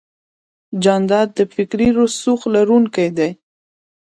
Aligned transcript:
جانداد 0.83 1.27
د 1.37 1.39
فکري 1.53 1.87
رسوخ 1.99 2.39
لرونکی 2.55 3.07
دی. 3.17 3.29